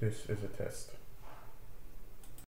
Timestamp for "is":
0.26-0.42